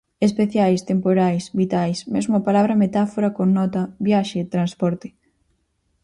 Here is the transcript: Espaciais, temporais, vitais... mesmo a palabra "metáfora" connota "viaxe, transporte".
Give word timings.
Espaciais, 0.27 0.81
temporais, 0.91 1.43
vitais... 1.61 1.97
mesmo 2.13 2.33
a 2.35 2.45
palabra 2.47 2.79
"metáfora" 2.83 3.33
connota 3.39 3.81
"viaxe, 4.07 4.49
transporte". 4.53 5.07